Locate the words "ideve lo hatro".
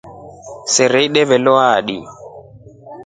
1.07-2.01